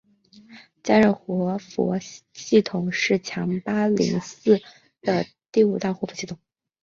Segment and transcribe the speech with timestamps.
[0.81, 1.99] 嘉热活佛
[2.33, 4.59] 系统是强巴林寺
[5.03, 6.39] 的第五大活佛系统。